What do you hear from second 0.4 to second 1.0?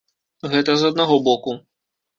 Гэта з